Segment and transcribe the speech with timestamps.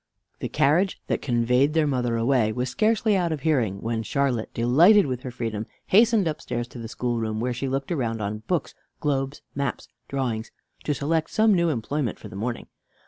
[0.39, 5.05] The carriage that conveyed their mother away was scarcely out of hearing, when Charlotte, delighted
[5.05, 9.43] with her freedom, hastened upstairs to the schoolroom, where she looked around on books, globes,
[9.53, 10.49] maps, drawings,
[10.85, 12.65] to select some new employment for the morning.